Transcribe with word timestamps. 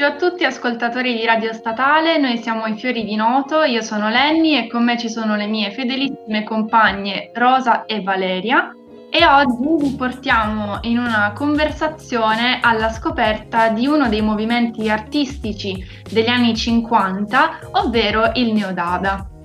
pomeriggio 0.00 0.06
a 0.06 0.16
tutti 0.16 0.44
ascoltatori 0.44 1.14
di 1.14 1.26
Radio 1.26 1.52
Statale, 1.52 2.16
noi 2.16 2.38
siamo 2.38 2.64
i 2.66 2.78
Fiori 2.78 3.04
di 3.04 3.16
Noto, 3.16 3.62
io 3.62 3.82
sono 3.82 4.08
Lenny 4.08 4.56
e 4.56 4.66
con 4.66 4.82
me 4.82 4.96
ci 4.96 5.10
sono 5.10 5.36
le 5.36 5.46
mie 5.46 5.70
fedelissime 5.72 6.42
compagne 6.42 7.30
Rosa 7.34 7.84
e 7.84 8.00
Valeria 8.00 8.74
e 9.10 9.26
oggi 9.26 9.84
vi 9.84 9.94
portiamo 9.96 10.78
in 10.82 10.98
una 10.98 11.32
conversazione 11.34 12.60
alla 12.62 12.88
scoperta 12.88 13.68
di 13.68 13.86
uno 13.86 14.08
dei 14.08 14.22
movimenti 14.22 14.88
artistici 14.88 15.84
degli 16.10 16.28
anni 16.28 16.56
50, 16.56 17.58
ovvero 17.72 18.30
il 18.34 18.52
Neodada. 18.54 19.39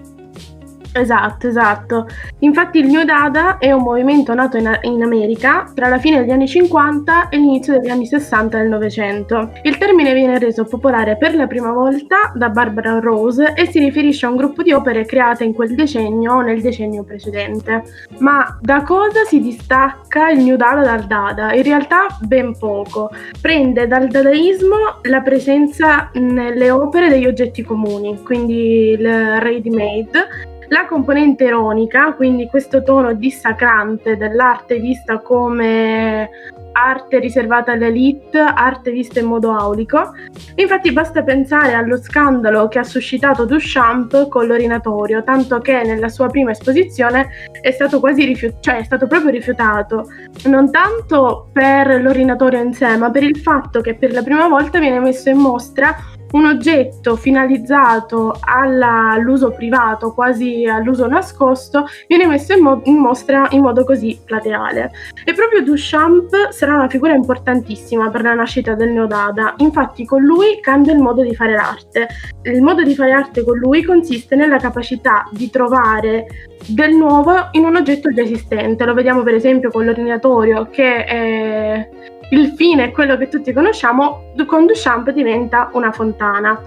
Esatto, 0.97 1.49
esatto. 1.49 2.07
Infatti 2.39 2.79
il 2.79 2.87
New 2.87 3.03
Dada 3.03 3.57
è 3.57 3.69
un 3.73 3.83
movimento 3.83 4.33
nato 4.33 4.55
in, 4.55 4.79
in, 4.83 5.03
America 5.03 5.69
tra 5.75 5.89
la 5.89 5.99
fine 5.99 6.19
degli 6.19 6.31
anni 6.31 6.47
50 6.47 7.27
e 7.27 7.35
l'inizio 7.35 7.77
degli 7.77 7.89
anni 7.89 8.05
60 8.05 8.57
del 8.57 8.69
Novecento. 8.69 9.51
Il 9.63 9.77
termine 9.77 10.13
viene 10.13 10.39
reso 10.39 10.63
popolare 10.63 11.17
per 11.17 11.35
la 11.35 11.47
prima 11.47 11.73
volta 11.73 12.31
da 12.33 12.47
Barbara 12.47 12.99
Rose 12.99 13.51
e 13.55 13.69
si 13.69 13.79
riferisce 13.79 14.25
a 14.25 14.29
un 14.29 14.37
gruppo 14.37 14.63
di 14.63 14.71
opere 14.71 15.03
create 15.03 15.43
in 15.43 15.53
quel 15.53 15.75
decennio 15.75 16.35
o 16.35 16.39
nel 16.39 16.61
decennio 16.61 17.03
precedente. 17.03 17.83
Ma 18.19 18.57
da 18.61 18.81
cosa 18.83 19.25
si 19.25 19.41
distacca 19.41 20.29
il 20.29 20.45
New 20.45 20.55
Dada 20.55 20.81
dal 20.81 21.07
Dada? 21.07 21.53
In 21.53 21.63
realtà 21.63 22.07
ben 22.21 22.57
poco. 22.57 23.11
Prende 23.41 23.85
dal 23.85 24.07
dadaismo 24.07 24.99
la 25.01 25.19
presenza 25.19 26.09
nelle 26.13 26.71
opere 26.71 27.09
degli 27.09 27.25
oggetti 27.25 27.63
comuni, 27.63 28.23
quindi 28.23 28.91
il 28.91 29.39
ready 29.41 29.69
made 29.69 30.53
la 30.69 30.85
componente 30.85 31.45
ironica, 31.45 32.13
quindi 32.13 32.47
questo 32.47 32.83
tono 32.83 33.13
dissacrante 33.13 34.17
dell'arte 34.17 34.79
vista 34.79 35.19
come 35.19 36.29
arte 36.75 37.19
riservata 37.19 37.71
all'elite, 37.71 38.39
arte 38.39 38.91
vista 38.91 39.19
in 39.19 39.27
modo 39.27 39.51
aulico. 39.51 40.11
Infatti 40.55 40.91
basta 40.91 41.23
pensare 41.23 41.73
allo 41.73 41.97
scandalo 41.97 42.67
che 42.67 42.79
ha 42.79 42.83
suscitato 42.83 43.45
Duchamp 43.45 44.27
con 44.27 44.45
l'orinatorio, 44.45 45.23
tanto 45.23 45.59
che 45.59 45.83
nella 45.83 46.09
sua 46.09 46.27
prima 46.27 46.51
esposizione 46.51 47.29
è 47.61 47.71
stato 47.71 47.99
quasi 47.99 48.25
rifiutato, 48.25 48.61
cioè 48.61 48.77
è 48.77 48.83
stato 48.83 49.07
proprio 49.07 49.31
rifiutato, 49.31 50.07
non 50.47 50.69
tanto 50.69 51.49
per 51.53 52.01
l'orinatorio 52.01 52.61
in 52.61 52.73
sé, 52.73 52.97
ma 52.97 53.09
per 53.09 53.23
il 53.23 53.37
fatto 53.37 53.79
che 53.79 53.95
per 53.95 54.11
la 54.11 54.21
prima 54.21 54.47
volta 54.47 54.79
viene 54.79 54.99
messo 54.99 55.29
in 55.29 55.37
mostra 55.37 55.95
un 56.35 56.45
oggetto 56.45 57.15
finalizzato 57.15 58.37
all'uso 58.41 59.51
privato, 59.51 60.13
quasi 60.13 60.65
all'uso 60.65 61.07
nascosto, 61.07 61.85
viene 62.07 62.27
messo 62.27 62.53
in, 62.53 62.61
mo- 62.61 62.81
in, 62.83 62.97
mostra 62.97 63.47
in 63.51 63.61
modo 63.61 63.85
così 63.85 64.19
plateale. 64.23 64.91
E 65.23 65.33
proprio 65.33 65.63
Duchamp 65.63 66.49
sarà 66.49 66.75
una 66.75 66.89
figura 66.89 67.13
importantissima 67.13 68.09
per 68.09 68.21
la 68.21 68.33
nascita 68.33 68.73
del 68.73 68.91
Neodada, 68.91 69.53
infatti 69.57 70.05
con 70.05 70.23
lui 70.23 70.59
cambia 70.59 70.91
il 70.91 70.99
modo 70.99 71.23
di 71.23 71.33
fare 71.33 71.53
l'arte. 71.53 72.07
Il 72.43 72.61
modo 72.61 72.83
di 72.83 72.93
fare 72.93 73.11
arte 73.11 73.43
con 73.43 73.57
lui 73.57 73.83
consiste 73.83 74.35
nella 74.35 74.57
capacità 74.57 75.27
di 75.31 75.49
trovare 75.49 76.27
del 76.67 76.95
nuovo 76.95 77.47
in 77.51 77.63
un 77.63 77.77
oggetto 77.77 78.11
già 78.11 78.21
esistente. 78.21 78.83
Lo 78.83 78.93
vediamo 78.93 79.23
per 79.23 79.35
esempio 79.35 79.71
con 79.71 79.85
l'ordinatorio 79.85 80.67
che 80.69 81.05
è 81.05 81.89
il 82.31 82.53
fine 82.55 82.85
è 82.85 82.91
quello 82.91 83.17
che 83.17 83.29
tutti 83.29 83.53
conosciamo, 83.53 84.33
con 84.45 84.65
Duchamp 84.65 85.11
diventa 85.11 85.69
una 85.73 85.91
fontana. 85.91 86.59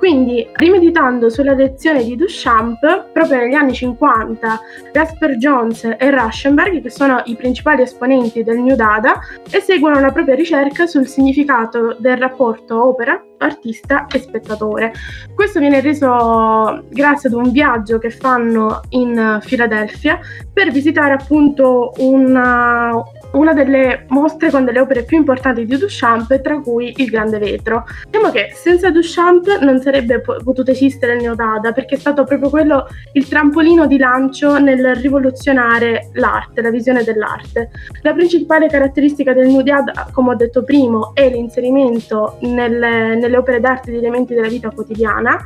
Quindi, 0.00 0.48
rimeditando 0.54 1.28
sulla 1.28 1.52
lezione 1.52 2.02
di 2.02 2.16
Duchamp, 2.16 3.10
proprio 3.12 3.36
negli 3.36 3.52
anni 3.52 3.74
50, 3.74 4.60
Jasper 4.94 5.36
Jones 5.36 5.84
e 5.84 6.10
Rauschenberg, 6.10 6.80
che 6.80 6.88
sono 6.88 7.20
i 7.26 7.36
principali 7.36 7.82
esponenti 7.82 8.42
del 8.42 8.60
New 8.60 8.76
Dada, 8.76 9.20
eseguono 9.50 10.00
la 10.00 10.10
propria 10.10 10.34
ricerca 10.34 10.86
sul 10.86 11.06
significato 11.06 11.96
del 11.98 12.16
rapporto 12.16 12.82
opera, 12.82 13.22
artista 13.36 14.06
e 14.10 14.20
spettatore. 14.20 14.94
Questo 15.34 15.60
viene 15.60 15.82
reso 15.82 16.82
grazie 16.88 17.28
ad 17.28 17.34
un 17.34 17.50
viaggio 17.50 17.98
che 17.98 18.08
fanno 18.08 18.80
in 18.90 19.38
Filadelfia 19.42 20.18
per 20.50 20.70
visitare 20.70 21.12
appunto 21.12 21.92
una, 21.98 22.90
una 23.32 23.52
delle 23.52 24.04
mostre 24.08 24.50
con 24.50 24.64
delle 24.64 24.80
opere 24.80 25.04
più 25.04 25.16
importanti 25.16 25.64
di 25.64 25.76
Duchamp, 25.76 26.40
tra 26.40 26.60
cui 26.60 26.92
Il 26.96 27.10
Grande 27.10 27.38
Vetro. 27.38 27.84
Diciamo 28.04 28.30
che 28.30 28.50
senza 28.54 28.90
Duchamp 28.90 29.58
non 29.60 29.80
sarebbe 29.80 30.20
potuto 30.20 30.70
esistere 30.70 31.14
il 31.14 31.22
Neodada, 31.22 31.72
perché 31.72 31.94
è 31.94 31.98
stato 31.98 32.24
proprio 32.24 32.50
quello 32.50 32.86
il 33.12 33.28
trampolino 33.28 33.86
di 33.86 33.98
lancio 33.98 34.58
nel 34.58 34.96
rivoluzionare 34.96 36.10
l'arte, 36.14 36.62
la 36.62 36.70
visione 36.70 37.04
dell'arte. 37.04 37.70
La 38.02 38.12
principale 38.12 38.68
caratteristica 38.68 39.32
del 39.32 39.48
Neodada, 39.48 40.08
come 40.12 40.30
ho 40.30 40.36
detto 40.36 40.64
prima, 40.64 41.10
è 41.14 41.28
l'inserimento 41.28 42.38
nelle, 42.40 43.14
nelle 43.16 43.36
opere 43.36 43.60
d'arte 43.60 43.90
di 43.90 43.98
elementi 43.98 44.34
della 44.34 44.48
vita 44.48 44.70
quotidiana, 44.70 45.38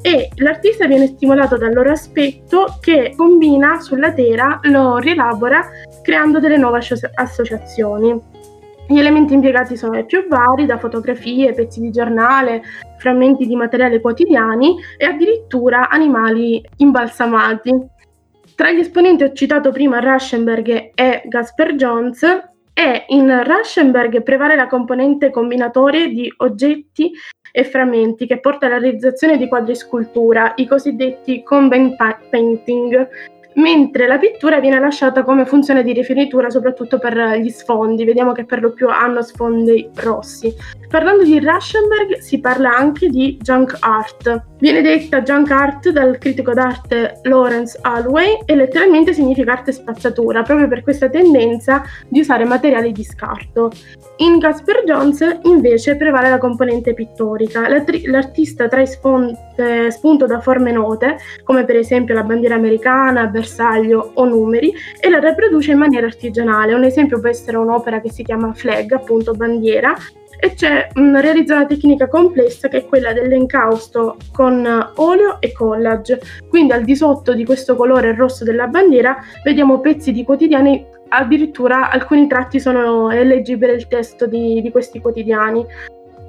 e 0.00 0.30
l'artista 0.36 0.86
viene 0.86 1.08
stimolato 1.08 1.56
dal 1.56 1.74
loro 1.74 1.90
aspetto 1.90 2.78
che 2.80 3.14
combina 3.16 3.80
sulla 3.80 4.12
tela, 4.12 4.60
lo 4.62 4.96
rielabora 4.98 5.68
creando 6.08 6.38
delle 6.38 6.56
nuove 6.56 6.80
associazioni. 7.16 8.18
Gli 8.88 8.98
elementi 8.98 9.34
impiegati 9.34 9.76
sono 9.76 9.98
i 9.98 10.06
più 10.06 10.26
vari, 10.26 10.64
da 10.64 10.78
fotografie, 10.78 11.52
pezzi 11.52 11.82
di 11.82 11.90
giornale, 11.90 12.62
frammenti 12.96 13.46
di 13.46 13.54
materiale 13.54 14.00
quotidiani 14.00 14.76
e 14.96 15.04
addirittura 15.04 15.90
animali 15.90 16.66
imbalsamati. 16.78 17.74
Tra 18.54 18.72
gli 18.72 18.78
esponenti 18.78 19.24
ho 19.24 19.34
citato 19.34 19.70
prima 19.70 20.00
Rauschenberg 20.00 20.92
e 20.94 21.22
Gasper 21.26 21.74
Jones 21.74 22.22
e 22.72 23.04
in 23.08 23.44
Rauschenberg 23.44 24.22
prevale 24.22 24.56
la 24.56 24.66
componente 24.66 25.28
combinatoria 25.28 26.08
di 26.08 26.32
oggetti 26.38 27.12
e 27.52 27.64
frammenti 27.64 28.26
che 28.26 28.40
porta 28.40 28.64
alla 28.64 28.78
realizzazione 28.78 29.36
di 29.36 29.46
quadri 29.46 29.74
scultura, 29.74 30.54
i 30.56 30.66
cosiddetti 30.66 31.42
combine 31.42 31.94
painting, 32.30 33.08
mentre 33.58 34.06
la 34.06 34.18
pittura 34.18 34.60
viene 34.60 34.80
lasciata 34.80 35.22
come 35.22 35.44
funzione 35.44 35.82
di 35.82 35.92
rifinitura 35.92 36.50
soprattutto 36.50 36.98
per 36.98 37.38
gli 37.38 37.50
sfondi, 37.50 38.04
vediamo 38.04 38.32
che 38.32 38.44
per 38.44 38.60
lo 38.60 38.72
più 38.72 38.88
hanno 38.88 39.22
sfondi 39.22 39.88
rossi. 39.96 40.54
Parlando 40.88 41.24
di 41.24 41.38
Rauschenberg 41.38 42.18
si 42.18 42.40
parla 42.40 42.74
anche 42.74 43.08
di 43.08 43.36
junk 43.40 43.76
art. 43.80 44.44
Viene 44.60 44.82
detta 44.82 45.22
junk 45.22 45.52
art 45.52 45.90
dal 45.90 46.18
critico 46.18 46.52
d'arte 46.52 47.20
Lawrence 47.22 47.78
Holloway 47.80 48.40
e 48.44 48.56
letteralmente 48.56 49.12
significa 49.12 49.52
arte 49.52 49.70
spazzatura, 49.70 50.42
proprio 50.42 50.66
per 50.66 50.82
questa 50.82 51.08
tendenza 51.08 51.84
di 52.08 52.18
usare 52.18 52.44
materiali 52.44 52.90
di 52.90 53.04
scarto. 53.04 53.70
In 54.16 54.38
Gasper 54.38 54.82
Jones 54.84 55.38
invece 55.44 55.94
prevale 55.94 56.28
la 56.28 56.38
componente 56.38 56.92
pittorica. 56.92 57.68
L'artista 57.68 58.66
trae 58.66 58.86
sfonte, 58.86 59.92
spunto 59.92 60.26
da 60.26 60.40
forme 60.40 60.72
note, 60.72 61.18
come 61.44 61.64
per 61.64 61.76
esempio 61.76 62.14
la 62.14 62.24
bandiera 62.24 62.56
americana, 62.56 63.26
bersaglio 63.26 64.10
o 64.14 64.24
numeri, 64.24 64.74
e 65.00 65.08
la 65.08 65.20
riproduce 65.20 65.70
in 65.70 65.78
maniera 65.78 66.06
artigianale. 66.06 66.74
Un 66.74 66.82
esempio 66.82 67.20
può 67.20 67.28
essere 67.28 67.58
un'opera 67.58 68.00
che 68.00 68.10
si 68.10 68.24
chiama 68.24 68.52
flag, 68.52 68.90
appunto 68.90 69.34
bandiera, 69.34 69.94
e 70.40 70.54
c'è 70.54 70.88
mh, 70.92 71.20
realizza 71.20 71.56
una 71.56 71.66
tecnica 71.66 72.08
complessa 72.08 72.68
che 72.68 72.78
è 72.78 72.86
quella 72.86 73.12
dell'encausto 73.12 74.16
con 74.32 74.92
olio 74.96 75.40
e 75.40 75.52
collage. 75.52 76.20
Quindi 76.48 76.72
al 76.72 76.84
di 76.84 76.94
sotto 76.94 77.34
di 77.34 77.44
questo 77.44 77.74
colore 77.76 78.14
rosso 78.14 78.44
della 78.44 78.66
bandiera 78.66 79.18
vediamo 79.42 79.80
pezzi 79.80 80.12
di 80.12 80.24
quotidiani, 80.24 80.84
addirittura 81.08 81.90
alcuni 81.90 82.26
tratti 82.26 82.60
sono 82.60 83.08
leggibili 83.08 83.72
il 83.72 83.88
testo 83.88 84.26
di, 84.26 84.60
di 84.60 84.70
questi 84.70 85.00
quotidiani. 85.00 85.66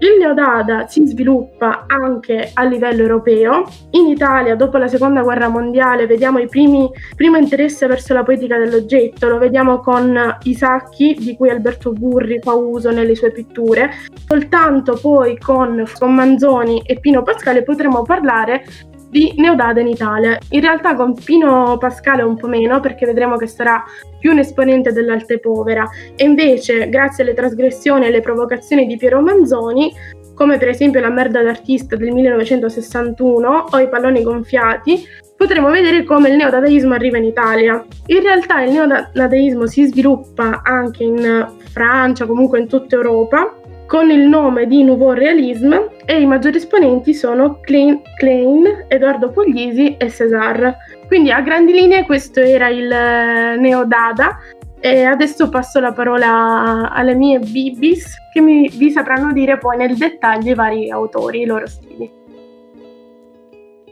Il 0.02 0.18
neodada 0.18 0.88
si 0.88 1.06
sviluppa 1.06 1.84
anche 1.88 2.52
a 2.54 2.64
livello 2.64 3.02
europeo. 3.02 3.66
In 3.92 4.08
Italia, 4.08 4.56
dopo 4.56 4.78
la 4.78 4.88
seconda 4.88 5.22
guerra 5.22 5.50
mondiale, 5.50 6.08
vediamo 6.08 6.40
il 6.40 6.48
primo 6.48 6.92
interesse 7.38 7.86
verso 7.86 8.14
la 8.14 8.24
poetica 8.24 8.58
dell'oggetto. 8.58 9.28
Lo 9.28 9.38
vediamo 9.38 9.80
con 9.80 10.38
i 10.44 10.54
sacchi 10.54 11.16
di 11.20 11.36
cui 11.36 11.50
Alberto 11.50 11.92
Burri 11.92 12.40
fa 12.42 12.54
uso 12.54 12.92
nelle 12.92 13.14
sue 13.14 13.32
pitture. 13.32 13.92
Soltanto 14.26 14.98
poi 15.02 15.38
con, 15.38 15.84
con 15.98 16.16
Manzoni 16.16 16.82
e 16.86 16.98
Pino 17.02 17.22
Pascale 17.22 17.64
potremo 17.64 18.04
parlare 18.04 18.64
di 19.10 19.34
Neodada 19.38 19.80
in 19.80 19.88
Italia. 19.88 20.38
In 20.50 20.62
realtà 20.62 20.96
con 20.96 21.14
Pino 21.14 21.78
Pascale 21.78 22.22
un 22.22 22.38
po' 22.38 22.48
meno 22.48 22.80
perché 22.80 23.06
vedremo 23.06 23.38
che 23.38 23.48
sarà 23.48 23.84
più 24.20 24.32
un 24.32 24.40
esponente 24.40 24.92
dell'arte 24.92 25.40
povera 25.40 25.88
e 26.16 26.24
invece 26.24 26.90
grazie 26.90 27.24
alle 27.24 27.34
trasgressioni 27.34 28.06
e 28.06 28.08
alle 28.08 28.22
provocazioni 28.22 28.86
di 28.86 28.98
Piero 28.98 29.22
Manzoni 29.22 29.92
come 30.40 30.58
per 30.58 30.70
esempio 30.70 31.02
la 31.02 31.10
merda 31.10 31.44
d'artista 31.44 31.98
del 31.98 32.14
1961 32.14 33.66
o 33.72 33.78
i 33.78 33.90
palloni 33.90 34.24
gonfiati, 34.24 35.06
potremo 35.36 35.70
vedere 35.70 36.06
come 36.06 36.30
il 36.30 36.38
neodadaismo 36.38 36.94
arriva 36.94 37.18
in 37.18 37.26
Italia. 37.26 37.86
In 38.06 38.22
realtà 38.22 38.62
il 38.62 38.72
neodadaismo 38.72 39.68
si 39.68 39.88
sviluppa 39.88 40.62
anche 40.64 41.04
in 41.04 41.46
Francia, 41.72 42.26
comunque 42.26 42.60
in 42.60 42.70
tutta 42.70 42.96
Europa, 42.96 43.59
con 43.90 44.12
il 44.12 44.28
nome 44.28 44.68
di 44.68 44.84
Nouveau 44.84 45.14
Realisme 45.14 45.96
e 46.06 46.22
i 46.22 46.26
maggiori 46.28 46.58
esponenti 46.58 47.12
sono 47.16 47.60
Klein, 47.60 48.04
Klein 48.18 48.86
Edoardo 48.88 49.32
Puglisi 49.32 49.98
e 49.98 50.12
César. 50.12 50.78
Quindi 51.08 51.32
a 51.32 51.42
grandi 51.42 51.72
linee 51.74 52.06
questo 52.06 52.40
era 52.40 52.68
il 52.68 52.92
eh, 52.92 53.56
Neodada 53.58 54.38
E 54.80 55.04
adesso 55.04 55.50
passo 55.50 55.80
la 55.80 55.92
parola 55.92 56.92
alle 56.92 57.16
mie 57.16 57.40
bibis 57.40 58.16
che 58.32 58.42
mi, 58.42 58.70
vi 58.70 58.92
sapranno 58.92 59.34
dire 59.34 59.58
poi 59.58 59.78
nel 59.78 59.98
dettaglio 59.98 60.52
i 60.52 60.56
vari 60.56 60.92
autori, 60.92 61.42
i 61.42 61.46
loro 61.46 61.66
stili. 61.66 62.12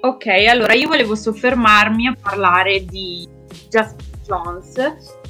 Ok, 0.01 0.27
allora 0.47 0.73
io 0.73 0.87
volevo 0.87 1.15
soffermarmi 1.15 2.07
a 2.07 2.15
parlare 2.21 2.85
di 2.85 3.27
Just 3.67 3.99
Jones 4.23 4.75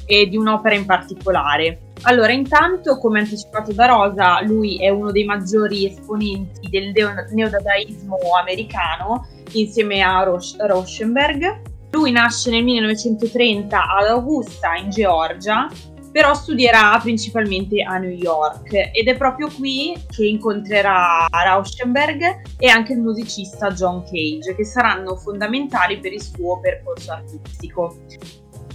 e 0.08 0.26
di 0.26 0.38
un'opera 0.38 0.74
in 0.74 0.86
particolare. 0.86 1.80
Allora, 2.02 2.32
intanto, 2.32 2.98
come 2.98 3.20
anticipato 3.20 3.72
da 3.72 3.86
Rosa, 3.86 4.40
lui 4.42 4.78
è 4.78 4.88
uno 4.88 5.12
dei 5.12 5.24
maggiori 5.24 5.86
esponenti 5.86 6.68
del 6.70 6.92
neodadaismo 7.30 8.16
americano 8.40 9.26
insieme 9.52 10.00
a 10.00 10.24
Rauschenberg. 10.58 11.60
Lui 11.90 12.10
nasce 12.10 12.50
nel 12.50 12.64
1930 12.64 13.86
ad 13.98 14.06
Augusta, 14.06 14.76
in 14.76 14.90
Georgia, 14.90 15.68
però 16.10 16.32
studierà 16.34 16.98
principalmente 17.02 17.82
a 17.82 17.98
New 17.98 18.10
York 18.10 18.72
ed 18.72 19.08
è 19.08 19.16
proprio 19.16 19.48
qui 19.48 19.94
che 20.10 20.24
incontrerà 20.24 21.26
Rauschenberg 21.30 22.42
e 22.58 22.68
anche 22.68 22.94
il 22.94 23.00
musicista 23.00 23.70
John 23.72 24.02
Cage, 24.04 24.54
che 24.56 24.64
saranno 24.64 25.16
fondamentali 25.16 25.98
per 25.98 26.12
il 26.12 26.22
suo 26.22 26.60
percorso 26.60 27.12
artistico. 27.12 27.96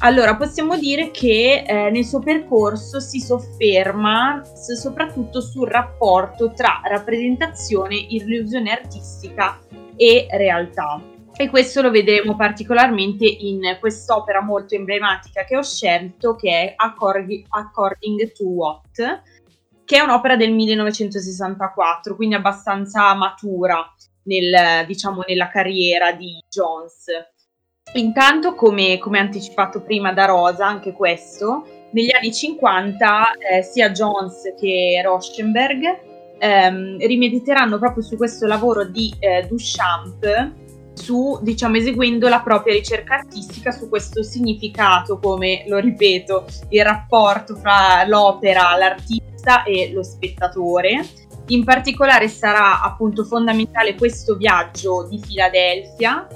Allora, 0.05 0.35
possiamo 0.35 0.77
dire 0.77 1.11
che 1.11 1.63
eh, 1.65 1.89
nel 1.89 2.03
suo 2.03 2.19
percorso 2.19 2.99
si 2.99 3.21
sofferma 3.21 4.41
soprattutto 4.43 5.39
sul 5.39 5.69
rapporto 5.69 6.51
tra 6.51 6.81
rappresentazione, 6.83 7.95
illusione 7.95 8.69
artistica 8.69 9.61
e 9.95 10.27
realtà. 10.29 11.01
E 11.37 11.49
questo 11.49 11.81
lo 11.81 11.89
vedremo 11.89 12.35
particolarmente 12.35 13.25
in 13.25 13.77
quest'opera 13.79 14.41
molto 14.41 14.75
emblematica 14.75 15.45
che 15.45 15.55
ho 15.55 15.63
scelto, 15.63 16.35
che 16.35 16.49
è 16.49 16.73
According, 16.75 17.45
According 17.47 18.33
to 18.33 18.43
What, 18.43 19.21
che 19.85 19.97
è 19.97 20.01
un'opera 20.01 20.35
del 20.35 20.51
1964, 20.51 22.17
quindi 22.17 22.35
abbastanza 22.35 23.13
matura 23.15 23.89
nel, 24.23 24.85
diciamo, 24.85 25.23
nella 25.25 25.47
carriera 25.47 26.11
di 26.11 26.43
Jones. 26.49 27.05
Intanto, 27.93 28.55
come, 28.55 28.97
come, 28.97 29.19
anticipato 29.19 29.81
prima 29.81 30.13
da 30.13 30.25
Rosa, 30.25 30.65
anche 30.65 30.93
questo, 30.93 31.65
negli 31.91 32.11
anni 32.11 32.33
50 32.33 33.31
eh, 33.37 33.61
sia 33.61 33.91
Jones 33.91 34.51
che 34.59 34.99
Rauschenberg 35.03 35.99
ehm, 36.39 36.97
rimediteranno 36.97 37.77
proprio 37.77 38.01
su 38.01 38.17
questo 38.17 38.47
lavoro 38.47 38.85
di 38.85 39.13
eh, 39.19 39.45
Duchamp, 39.47 40.51
su, 40.93 41.37
diciamo, 41.43 41.77
eseguendo 41.77 42.29
la 42.29 42.41
propria 42.41 42.73
ricerca 42.73 43.15
artistica 43.15 43.69
su 43.69 43.87
questo 43.89 44.23
significato, 44.23 45.19
come 45.19 45.63
lo 45.67 45.77
ripeto, 45.77 46.45
il 46.69 46.83
rapporto 46.83 47.55
fra 47.55 48.05
l'opera, 48.07 48.75
l'artista 48.75 49.63
e 49.63 49.91
lo 49.93 50.01
spettatore. 50.01 51.05
In 51.47 51.63
particolare 51.63 52.27
sarà 52.27 52.81
appunto 52.81 53.23
fondamentale 53.23 53.93
questo 53.95 54.35
viaggio 54.35 55.05
di 55.07 55.19
Filadelfia, 55.19 56.27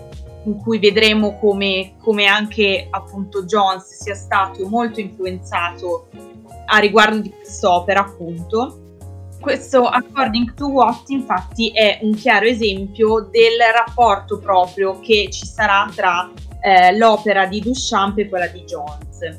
in 0.48 0.58
cui 0.58 0.80
vedremo 0.80 1.38
come, 1.38 1.94
come 2.02 2.26
anche 2.26 2.88
appunto 2.90 3.44
Jones 3.44 3.84
sia 4.02 4.16
stato 4.16 4.68
molto 4.68 5.00
influenzato 5.00 6.08
a 6.66 6.80
riguardo 6.80 7.20
di 7.20 7.30
quest'opera 7.30 8.00
appunto. 8.00 8.82
Questo 9.40 9.86
According 9.86 10.56
to 10.56 10.68
What 10.68 11.10
infatti 11.10 11.70
è 11.70 12.00
un 12.02 12.14
chiaro 12.16 12.46
esempio 12.46 13.30
del 13.30 13.60
rapporto 13.74 14.40
proprio 14.40 15.00
che 15.00 15.28
ci 15.30 15.46
sarà 15.46 15.90
tra 15.94 16.32
eh, 16.62 16.98
l'opera 16.98 17.46
di 17.46 17.62
Duchamp 17.62 18.18
e 18.18 18.28
quella 18.28 18.48
di 18.48 18.64
Jones. 18.64 19.38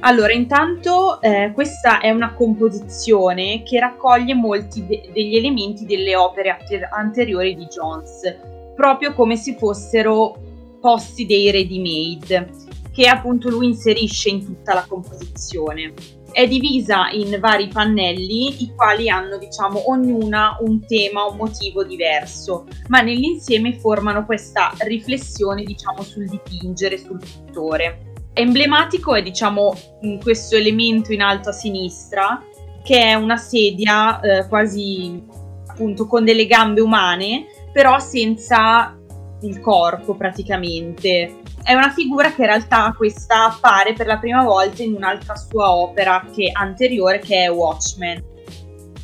Allora, 0.00 0.32
intanto 0.32 1.20
eh, 1.22 1.52
questa 1.54 2.00
è 2.00 2.10
una 2.10 2.34
composizione 2.34 3.62
che 3.62 3.78
raccoglie 3.80 4.34
molti 4.34 4.84
de- 4.84 5.10
degli 5.12 5.36
elementi 5.36 5.86
delle 5.86 6.14
opere 6.16 6.58
anteriori 6.90 7.54
di 7.54 7.64
Jones, 7.64 8.55
proprio 8.76 9.14
come 9.14 9.36
se 9.36 9.56
fossero 9.58 10.36
posti 10.80 11.26
dei 11.26 11.50
ready 11.50 11.80
made 11.80 12.64
che 12.96 13.08
appunto 13.08 13.50
lui 13.50 13.66
inserisce 13.66 14.30
in 14.30 14.42
tutta 14.42 14.72
la 14.72 14.86
composizione. 14.88 15.92
È 16.32 16.48
divisa 16.48 17.10
in 17.10 17.36
vari 17.40 17.68
pannelli, 17.68 18.62
i 18.62 18.72
quali 18.74 19.10
hanno, 19.10 19.36
diciamo, 19.36 19.90
ognuna 19.90 20.56
un 20.60 20.84
tema, 20.86 21.26
un 21.26 21.36
motivo 21.36 21.84
diverso, 21.84 22.66
ma 22.88 23.02
nell'insieme 23.02 23.74
formano 23.74 24.24
questa 24.24 24.72
riflessione, 24.78 25.62
diciamo, 25.62 26.02
sul 26.02 26.26
dipingere, 26.26 26.96
sul 26.96 27.18
pittore. 27.18 28.12
Emblematico 28.32 29.14
è, 29.14 29.22
diciamo, 29.22 29.74
questo 30.22 30.56
elemento 30.56 31.12
in 31.12 31.20
alto 31.20 31.50
a 31.50 31.52
sinistra, 31.52 32.42
che 32.82 32.98
è 32.98 33.14
una 33.14 33.36
sedia 33.36 34.20
eh, 34.20 34.48
quasi 34.48 35.22
appunto 35.66 36.06
con 36.06 36.24
delle 36.24 36.46
gambe 36.46 36.80
umane, 36.80 37.44
però 37.76 37.98
senza 37.98 38.96
il 39.42 39.60
corpo 39.60 40.14
praticamente. 40.14 41.40
È 41.62 41.74
una 41.74 41.90
figura 41.90 42.32
che 42.32 42.40
in 42.40 42.46
realtà 42.46 42.94
questa 42.96 43.44
appare 43.44 43.92
per 43.92 44.06
la 44.06 44.16
prima 44.16 44.42
volta 44.42 44.82
in 44.82 44.94
un'altra 44.94 45.36
sua 45.36 45.74
opera 45.74 46.24
che, 46.34 46.48
anteriore 46.54 47.18
che 47.18 47.44
è 47.44 47.50
Watchmen. 47.50 48.24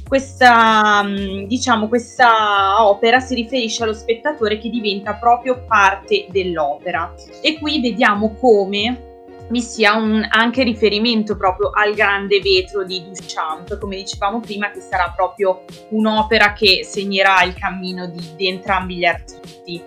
Questa, 0.08 1.02
mm, 1.02 1.42
diciamo, 1.42 1.86
questa 1.86 2.82
opera 2.82 3.20
si 3.20 3.34
riferisce 3.34 3.82
allo 3.82 3.92
spettatore 3.92 4.56
che 4.56 4.70
diventa 4.70 5.16
proprio 5.16 5.66
parte 5.68 6.28
dell'opera 6.30 7.12
e 7.42 7.58
qui 7.58 7.78
vediamo 7.82 8.36
come 8.40 9.11
vi 9.52 9.60
sia 9.60 9.94
un, 9.94 10.26
anche 10.30 10.62
riferimento 10.62 11.36
proprio 11.36 11.70
al 11.70 11.92
grande 11.94 12.40
vetro 12.40 12.84
di 12.84 13.04
Duchamp, 13.04 13.78
come 13.78 13.96
dicevamo 13.96 14.40
prima, 14.40 14.70
che 14.70 14.80
sarà 14.80 15.12
proprio 15.14 15.64
un'opera 15.90 16.54
che 16.54 16.84
segnerà 16.84 17.42
il 17.42 17.52
cammino 17.52 18.06
di, 18.06 18.20
di 18.34 18.48
entrambi 18.48 18.96
gli 18.96 19.04
artisti. 19.04 19.82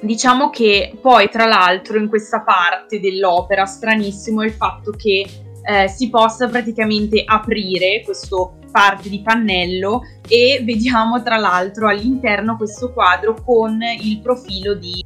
Diciamo 0.00 0.50
che 0.50 0.96
poi, 1.00 1.30
tra 1.30 1.46
l'altro, 1.46 1.96
in 1.96 2.08
questa 2.08 2.42
parte 2.42 3.00
dell'opera, 3.00 3.64
stranissimo 3.64 4.42
è 4.42 4.46
il 4.46 4.52
fatto 4.52 4.92
che 4.92 5.26
eh, 5.62 5.88
si 5.88 6.10
possa 6.10 6.46
praticamente 6.46 7.24
aprire 7.26 8.02
questo 8.04 8.58
parte 8.70 9.08
di 9.08 9.22
pannello 9.22 10.02
e 10.28 10.60
vediamo 10.62 11.22
tra 11.22 11.38
l'altro 11.38 11.88
all'interno 11.88 12.58
questo 12.58 12.92
quadro 12.92 13.42
con 13.42 13.80
il 14.02 14.20
profilo 14.20 14.74
di 14.74 15.02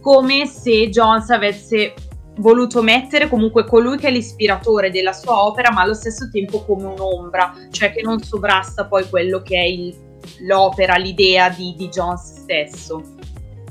come 0.00 0.46
se 0.46 0.88
Jones 0.90 1.30
avesse 1.30 1.94
voluto 2.36 2.82
mettere 2.82 3.28
comunque 3.28 3.64
colui 3.64 3.98
che 3.98 4.08
è 4.08 4.10
l'ispiratore 4.10 4.90
della 4.90 5.12
sua 5.12 5.44
opera 5.44 5.70
ma 5.70 5.82
allo 5.82 5.94
stesso 5.94 6.30
tempo 6.30 6.64
come 6.64 6.84
un'ombra 6.84 7.54
cioè 7.70 7.92
che 7.92 8.00
non 8.00 8.22
sovrasta 8.22 8.86
poi 8.86 9.08
quello 9.08 9.42
che 9.42 9.56
è 9.56 9.64
il, 9.64 9.94
l'opera, 10.40 10.96
l'idea 10.96 11.48
di, 11.48 11.74
di 11.76 11.88
Jones 11.88 12.40
stesso. 12.40 13.02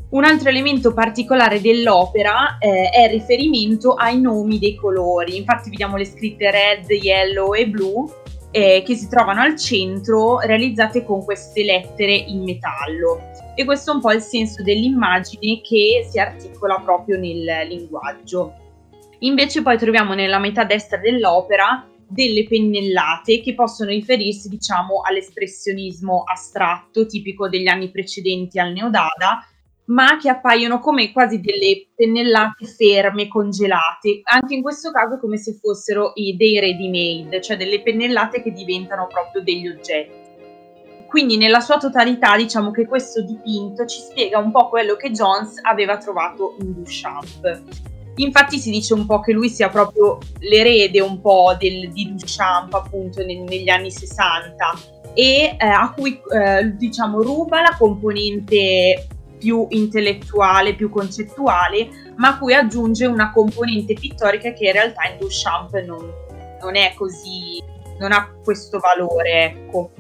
Un 0.10 0.26
altro 0.26 0.50
elemento 0.50 0.94
particolare 0.94 1.62
dell'opera 1.62 2.58
eh, 2.60 2.90
è 2.90 3.06
il 3.06 3.12
riferimento 3.12 3.94
ai 3.94 4.20
nomi 4.20 4.60
dei 4.60 4.76
colori, 4.76 5.38
infatti 5.38 5.70
vediamo 5.70 5.96
le 5.96 6.06
scritte 6.06 6.52
red, 6.52 6.90
yellow 6.90 7.54
e 7.54 7.68
blu 7.68 8.12
eh, 8.52 8.84
che 8.86 8.96
si 8.96 9.08
trovano 9.08 9.42
al 9.42 9.58
centro 9.58 10.40
realizzate 10.40 11.06
con 11.06 11.24
queste 11.24 11.64
lettere 11.64 12.14
in 12.14 12.44
metallo 12.44 13.31
e 13.62 13.66
questo 13.66 13.92
è 13.92 13.96
un 13.96 14.02
po' 14.02 14.12
il 14.12 14.22
senso 14.22 14.64
dell'immagine 14.64 15.62
che 15.62 16.08
si 16.10 16.20
articola 16.20 16.80
proprio 16.84 17.18
nel 17.18 17.68
linguaggio. 17.68 18.54
Invece 19.20 19.62
poi 19.62 19.78
troviamo 19.78 20.14
nella 20.14 20.40
metà 20.40 20.64
destra 20.64 20.98
dell'opera 20.98 21.88
delle 22.08 22.46
pennellate 22.46 23.40
che 23.40 23.54
possono 23.54 23.92
riferirsi 23.92 24.50
diciamo 24.50 25.02
all'espressionismo 25.02 26.24
astratto 26.26 27.06
tipico 27.06 27.48
degli 27.48 27.68
anni 27.68 27.90
precedenti 27.90 28.60
al 28.60 28.74
Neodada 28.74 29.46
ma 29.86 30.18
che 30.18 30.30
appaiono 30.30 30.80
come 30.80 31.12
quasi 31.12 31.40
delle 31.40 31.90
pennellate 31.96 32.66
ferme, 32.66 33.28
congelate. 33.28 34.22
Anche 34.24 34.56
in 34.56 34.62
questo 34.62 34.92
caso 34.92 35.20
come 35.20 35.38
se 35.38 35.58
fossero 35.62 36.14
dei 36.16 36.60
ready 36.60 36.90
made, 36.90 37.42
cioè 37.42 37.58
delle 37.58 37.82
pennellate 37.82 38.42
che 38.42 38.52
diventano 38.52 39.08
proprio 39.08 39.42
degli 39.44 39.68
oggetti. 39.68 40.21
Quindi 41.12 41.36
nella 41.36 41.60
sua 41.60 41.78
totalità 41.78 42.38
diciamo 42.38 42.72
che 42.72 42.88
questo 42.88 43.22
dipinto 43.22 43.86
ci 43.86 44.00
spiega 44.00 44.38
un 44.38 44.50
po' 44.50 44.70
quello 44.70 44.96
che 44.96 45.12
Jones 45.12 45.60
aveva 45.62 45.98
trovato 45.98 46.56
in 46.62 46.72
Duchamp. 46.72 47.64
Infatti 48.16 48.58
si 48.58 48.72
dice 48.72 48.94
un 48.94 49.06
po' 49.06 49.20
che 49.20 49.34
lui 49.34 49.50
sia 49.50 49.68
proprio 49.68 50.20
l'erede 50.40 51.02
un 51.02 51.20
po' 51.20 51.54
del, 51.60 51.92
di 51.92 52.14
Duchamp 52.14 52.74
appunto 52.76 53.26
nel, 53.26 53.40
negli 53.40 53.68
anni 53.68 53.92
60 53.92 54.56
e 55.14 55.58
eh, 55.60 55.66
a 55.66 55.92
cui 55.92 56.18
eh, 56.34 56.78
diciamo 56.78 57.22
ruba 57.22 57.60
la 57.60 57.76
componente 57.78 59.06
più 59.38 59.68
intellettuale, 59.72 60.76
più 60.76 60.90
concettuale, 60.90 61.90
ma 62.16 62.30
a 62.30 62.38
cui 62.38 62.54
aggiunge 62.54 63.06
una 63.06 63.34
componente 63.34 63.96
pittorica 63.96 64.54
che 64.54 64.68
in 64.68 64.72
realtà 64.72 65.10
in 65.12 65.18
Duchamp 65.18 65.78
non, 65.82 66.10
non 66.62 66.78
è 66.78 66.94
così, 66.96 67.62
non 68.00 68.14
ha 68.14 68.34
questo 68.42 68.80
valore, 68.80 69.44
ecco. 69.44 69.92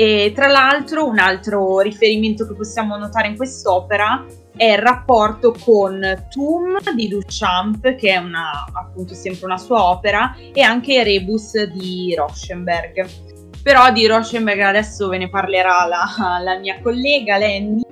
E 0.00 0.30
tra 0.32 0.46
l'altro 0.46 1.08
un 1.08 1.18
altro 1.18 1.80
riferimento 1.80 2.46
che 2.46 2.54
possiamo 2.54 2.96
notare 2.96 3.26
in 3.26 3.36
quest'opera 3.36 4.24
è 4.56 4.70
il 4.70 4.78
rapporto 4.78 5.52
con 5.58 6.00
Tum 6.30 6.78
di 6.94 7.08
Duchamp, 7.08 7.96
che 7.96 8.12
è 8.12 8.16
una, 8.18 8.64
appunto 8.72 9.14
sempre 9.14 9.46
una 9.46 9.58
sua 9.58 9.90
opera, 9.90 10.36
e 10.52 10.60
anche 10.60 11.02
Rebus 11.02 11.64
di 11.64 12.14
Rauschenberg. 12.14 13.08
Però 13.60 13.90
di 13.90 14.06
Rauschenberg 14.06 14.60
adesso 14.60 15.08
ve 15.08 15.18
ne 15.18 15.28
parlerà 15.28 15.84
la, 15.86 16.04
la 16.44 16.58
mia 16.58 16.78
collega 16.80 17.36
Lenny. 17.36 17.82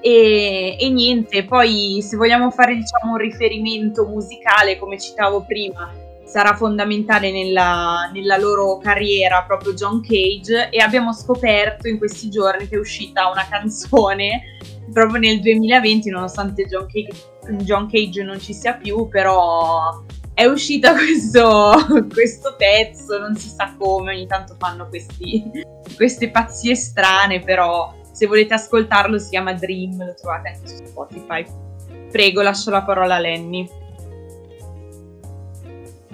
E, 0.00 0.76
e, 0.76 0.90
niente, 0.90 1.44
poi 1.44 2.02
se 2.02 2.16
vogliamo 2.16 2.50
fare 2.50 2.74
diciamo 2.74 3.12
un 3.12 3.18
riferimento 3.18 4.04
musicale, 4.06 4.76
come 4.76 4.98
citavo 4.98 5.44
prima, 5.46 5.88
sarà 6.34 6.56
fondamentale 6.56 7.30
nella, 7.30 8.10
nella, 8.12 8.36
loro 8.36 8.78
carriera 8.78 9.44
proprio 9.44 9.72
John 9.72 10.00
Cage 10.00 10.68
e 10.68 10.80
abbiamo 10.80 11.12
scoperto 11.12 11.86
in 11.86 11.96
questi 11.96 12.28
giorni 12.28 12.66
che 12.66 12.74
è 12.74 12.78
uscita 12.80 13.30
una 13.30 13.46
canzone 13.48 14.58
proprio 14.92 15.20
nel 15.20 15.38
2020 15.38 16.10
nonostante 16.10 16.66
John 16.66 16.88
Cage, 16.90 17.62
John 17.62 17.88
Cage 17.88 18.24
non 18.24 18.40
ci 18.40 18.52
sia 18.52 18.72
più 18.72 19.06
però 19.06 20.02
è 20.34 20.44
uscita 20.44 20.94
questo, 20.98 21.72
questo, 22.12 22.56
pezzo 22.58 23.16
non 23.16 23.36
si 23.36 23.48
sa 23.48 23.72
come 23.78 24.14
ogni 24.14 24.26
tanto 24.26 24.56
fanno 24.58 24.88
questi, 24.88 25.48
queste 25.94 26.30
pazzie 26.30 26.74
strane 26.74 27.42
però 27.42 27.94
se 28.10 28.26
volete 28.26 28.54
ascoltarlo 28.54 29.20
si 29.20 29.28
chiama 29.28 29.52
Dream 29.52 30.04
lo 30.04 30.14
trovate 30.20 30.48
anche 30.48 30.66
su 30.66 30.84
Spotify. 30.84 31.46
Prego 32.10 32.42
lascio 32.42 32.70
la 32.70 32.82
parola 32.82 33.14
a 33.14 33.18
Lenny 33.20 33.82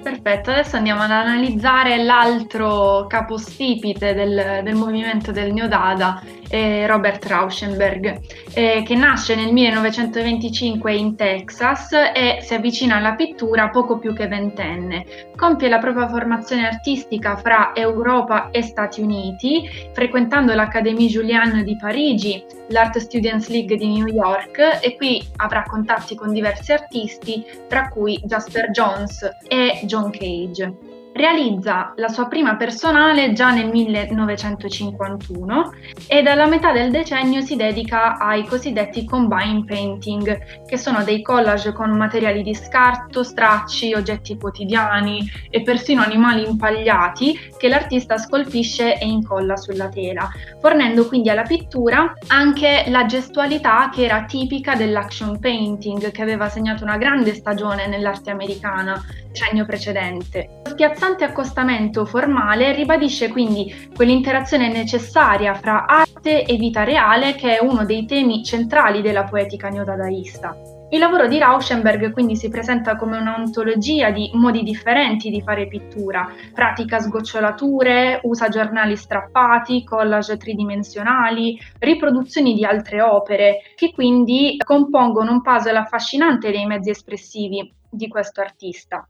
Perfetto, 0.02 0.50
adesso 0.50 0.76
andiamo 0.76 1.02
ad 1.02 1.10
analizzare 1.10 2.02
l'altro 2.02 3.06
capostipite 3.06 4.14
del, 4.14 4.60
del 4.64 4.74
movimento 4.74 5.30
del 5.30 5.52
Neodada, 5.52 6.22
eh, 6.50 6.86
Robert 6.86 7.24
Rauschenberg, 7.24 8.20
eh, 8.52 8.82
che 8.84 8.94
nasce 8.94 9.34
nel 9.34 9.52
1925 9.52 10.92
in 10.92 11.16
Texas 11.16 11.92
e 11.92 12.38
si 12.42 12.54
avvicina 12.54 12.96
alla 12.96 13.14
pittura 13.14 13.70
poco 13.70 13.98
più 13.98 14.12
che 14.12 14.26
ventenne. 14.26 15.04
Compie 15.36 15.68
la 15.68 15.78
propria 15.78 16.08
formazione 16.08 16.66
artistica 16.66 17.36
fra 17.36 17.72
Europa 17.74 18.50
e 18.50 18.62
Stati 18.62 19.00
Uniti, 19.00 19.68
frequentando 19.92 20.52
l'Académie 20.54 21.08
Julian 21.08 21.62
di 21.64 21.76
Parigi, 21.76 22.44
l'Art 22.68 22.98
Students 22.98 23.48
League 23.48 23.76
di 23.76 23.86
New 23.86 24.06
York 24.06 24.80
e 24.82 24.96
qui 24.96 25.24
avrà 25.36 25.62
contatti 25.62 26.14
con 26.14 26.32
diversi 26.32 26.72
artisti, 26.72 27.44
tra 27.68 27.88
cui 27.88 28.20
Jasper 28.24 28.70
Jones 28.70 29.28
e 29.46 29.80
John 29.84 30.10
Cage. 30.10 30.89
Realizza 31.12 31.92
la 31.96 32.06
sua 32.06 32.28
prima 32.28 32.54
personale 32.54 33.32
già 33.32 33.50
nel 33.50 33.68
1951 33.68 35.72
e 36.06 36.22
dalla 36.22 36.46
metà 36.46 36.72
del 36.72 36.92
decennio 36.92 37.40
si 37.40 37.56
dedica 37.56 38.16
ai 38.16 38.46
cosiddetti 38.46 39.04
combine 39.04 39.64
painting, 39.66 40.64
che 40.64 40.78
sono 40.78 41.02
dei 41.02 41.20
collage 41.20 41.72
con 41.72 41.90
materiali 41.96 42.42
di 42.42 42.54
scarto, 42.54 43.24
stracci, 43.24 43.92
oggetti 43.92 44.38
quotidiani 44.38 45.28
e 45.50 45.62
persino 45.62 46.00
animali 46.00 46.48
impagliati 46.48 47.36
che 47.58 47.68
l'artista 47.68 48.16
scolpisce 48.16 48.96
e 48.96 49.04
incolla 49.04 49.56
sulla 49.56 49.88
tela, 49.88 50.30
fornendo 50.60 51.08
quindi 51.08 51.28
alla 51.28 51.42
pittura 51.42 52.14
anche 52.28 52.84
la 52.86 53.04
gestualità 53.06 53.90
che 53.92 54.04
era 54.04 54.26
tipica 54.26 54.76
dell'action 54.76 55.40
painting, 55.40 56.12
che 56.12 56.22
aveva 56.22 56.48
segnato 56.48 56.84
una 56.84 56.98
grande 56.98 57.34
stagione 57.34 57.88
nell'arte 57.88 58.30
americana 58.30 59.02
decennio 59.30 59.64
precedente. 59.64 60.60
Lo 60.64 60.70
spiazzante 60.70 61.24
accostamento 61.24 62.04
formale 62.04 62.72
ribadisce 62.72 63.28
quindi 63.28 63.90
quell'interazione 63.94 64.70
necessaria 64.70 65.54
fra 65.54 65.86
arte 65.86 66.44
e 66.44 66.56
vita 66.56 66.84
reale 66.84 67.34
che 67.34 67.58
è 67.58 67.62
uno 67.62 67.84
dei 67.84 68.04
temi 68.06 68.44
centrali 68.44 69.00
della 69.02 69.24
poetica 69.24 69.68
neodadaista. 69.68 70.78
Il 70.92 70.98
lavoro 70.98 71.28
di 71.28 71.38
Rauschenberg 71.38 72.10
quindi 72.10 72.34
si 72.34 72.48
presenta 72.48 72.96
come 72.96 73.16
un'ontologia 73.16 74.10
di 74.10 74.28
modi 74.34 74.64
differenti 74.64 75.30
di 75.30 75.40
fare 75.40 75.68
pittura, 75.68 76.28
pratica 76.52 76.98
sgocciolature, 76.98 78.18
usa 78.24 78.48
giornali 78.48 78.96
strappati, 78.96 79.84
collage 79.84 80.36
tridimensionali, 80.36 81.56
riproduzioni 81.78 82.54
di 82.54 82.64
altre 82.64 83.02
opere, 83.02 83.58
che 83.76 83.92
quindi 83.92 84.56
compongono 84.64 85.30
un 85.30 85.42
puzzle 85.42 85.78
affascinante 85.78 86.50
dei 86.50 86.66
mezzi 86.66 86.90
espressivi 86.90 87.72
di 87.88 88.08
questo 88.08 88.40
artista. 88.40 89.06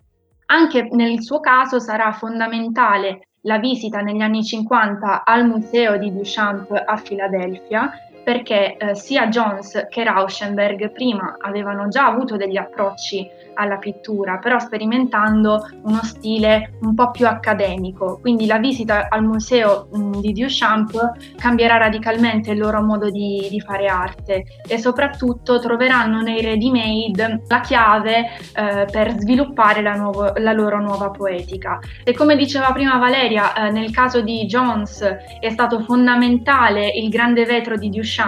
Anche 0.53 0.89
nel 0.91 1.23
suo 1.23 1.39
caso 1.39 1.79
sarà 1.79 2.11
fondamentale 2.13 3.29
la 3.43 3.59
visita 3.59 4.01
negli 4.01 4.21
anni 4.21 4.45
50 4.45 5.25
al 5.25 5.47
museo 5.47 5.97
di 5.97 6.13
Duchamp 6.13 6.73
a 6.73 6.97
Filadelfia 6.97 7.89
perché 8.31 8.77
eh, 8.77 8.95
sia 8.95 9.27
Jones 9.27 9.89
che 9.91 10.05
Rauschenberg 10.05 10.93
prima 10.93 11.37
avevano 11.41 11.89
già 11.89 12.07
avuto 12.07 12.37
degli 12.37 12.57
approcci 12.57 13.29
alla 13.55 13.77
pittura, 13.77 14.39
però 14.39 14.59
sperimentando 14.59 15.69
uno 15.83 16.01
stile 16.03 16.79
un 16.83 16.95
po' 16.95 17.11
più 17.11 17.27
accademico. 17.27 18.19
Quindi 18.21 18.47
la 18.47 18.59
visita 18.59 19.09
al 19.09 19.25
museo 19.25 19.89
mh, 19.93 19.99
mm, 19.99 20.13
di 20.21 20.33
Duchamp 20.33 21.13
cambierà 21.37 21.77
radicalmente 21.77 22.53
il 22.53 22.59
loro 22.59 22.83
modo 22.83 23.11
di, 23.11 23.47
di, 23.51 23.61
fare 23.61 23.87
arte 23.87 24.45
e 24.67 24.79
soprattutto 24.79 25.59
troveranno 25.59 26.23
nei 26.23 26.41
ready-made 26.41 27.43
la 27.49 27.61
chiave 27.61 28.27
eh, 28.55 28.87
per 28.91 29.19
sviluppare 29.19 29.83
la, 29.83 29.95
nuovo, 29.95 30.33
la, 30.37 30.53
loro 30.53 30.81
nuova 30.81 31.11
poetica. 31.11 31.79
E 32.03 32.15
come 32.15 32.37
diceva 32.37 32.73
prima 32.73 32.97
Valeria, 32.97 33.53
eh, 33.55 33.71
nel 33.71 33.91
caso 33.91 34.21
di 34.23 34.47
Jones 34.47 35.03
è 35.41 35.51
stato 35.51 35.81
fondamentale 35.81 36.89
il 36.89 37.09
grande 37.09 37.45
vetro 37.45 37.77
di 37.77 37.91
Duchamp, 37.91 38.19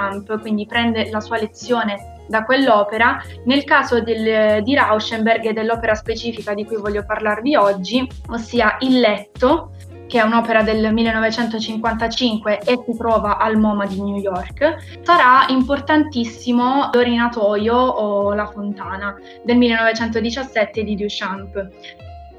quindi 0.41 0.67
prende 0.67 1.11
la 1.11 1.21
sua 1.21 1.39
lezione 1.39 2.13
da 2.29 2.45
quell'opera. 2.45 3.21
Nel 3.45 3.65
caso 3.65 4.01
del, 4.01 4.63
di 4.63 4.75
Rauschenberg 4.75 5.47
e 5.47 5.53
dell'opera 5.53 5.95
specifica 5.95 6.55
di 6.55 6.65
cui 6.65 6.77
voglio 6.77 7.05
parlarvi 7.05 7.55
oggi, 7.57 8.09
ossia 8.29 8.77
Il 8.81 9.01
letto, 9.01 9.73
che 10.09 10.21
è 10.21 10.23
un'opera 10.23 10.63
del 10.63 10.93
1955 10.93 12.61
e 12.65 12.83
si 12.85 12.97
trova 12.97 13.39
al 13.39 13.57
MoMA 13.57 13.87
di 13.87 14.01
New 14.01 14.19
York, 14.19 15.01
sarà 15.03 15.47
importantissimo 15.49 16.91
L'orinatoio 16.93 17.75
o 17.75 18.35
La 18.35 18.47
fontana 18.47 19.17
del 19.43 19.57
1917 19.57 20.83
di 20.85 20.97
Duchamp. 20.97 21.69